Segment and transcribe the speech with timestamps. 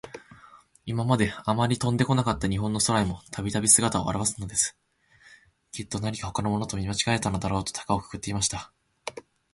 [0.87, 4.75] いままで、あまり飛んでこなかった日本の空へも、たびたび、すがたをあらわすのです。
[5.71, 8.73] きっと、なにかほかのものと、見まちがえたのだろうと、たかをくくっていました。